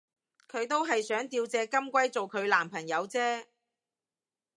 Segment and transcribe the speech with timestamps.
[0.49, 3.45] 佢都係想吊隻金龜做佢男朋友啫